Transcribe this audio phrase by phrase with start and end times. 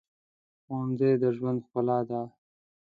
[0.63, 2.21] ښوونځی د ژوند ښکلا ده